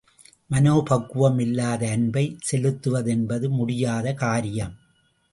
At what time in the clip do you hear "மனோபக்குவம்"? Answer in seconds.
0.51-1.39